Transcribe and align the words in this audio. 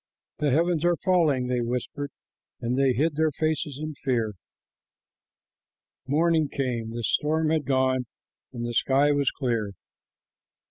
"The 0.39 0.49
heavens 0.49 0.83
are 0.83 0.95
falling," 0.95 1.45
they 1.45 1.61
whispered, 1.61 2.09
and 2.59 2.75
they 2.75 2.93
hid 2.93 3.13
their 3.17 3.29
faces 3.29 3.77
in 3.79 3.93
fear. 4.03 4.33
Morning 6.07 6.49
came, 6.49 6.89
the 6.89 7.03
storm 7.03 7.51
had 7.51 7.65
gone, 7.65 8.07
and 8.51 8.65
the 8.65 8.73
sky 8.73 9.11
was 9.11 9.29
clear. 9.29 9.73